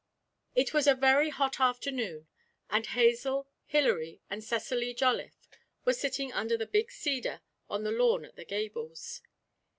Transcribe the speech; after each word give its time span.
It 0.55 0.73
was 0.73 0.87
a 0.87 0.95
very 0.95 1.29
hot 1.29 1.59
afternoon, 1.59 2.25
and 2.71 2.87
Hazel, 2.87 3.47
Hilary, 3.67 4.19
and 4.31 4.43
Cecily 4.43 4.95
Jolliffe 4.95 5.47
were 5.85 5.93
sitting 5.93 6.33
under 6.33 6.57
the 6.57 6.65
big 6.65 6.89
cedar 6.91 7.41
on 7.69 7.83
the 7.83 7.91
lawn 7.91 8.25
at 8.25 8.35
The 8.35 8.45
Gables. 8.45 9.21